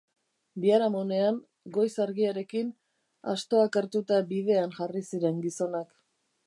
[0.61, 1.37] Biharamunean,
[1.75, 2.73] goiz-argiarekin,
[3.35, 5.97] astoak hartuta bidean jarri ziren gizonak.